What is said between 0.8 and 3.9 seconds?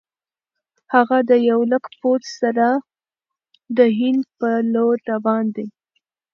هغه د یو لک پوځ سره د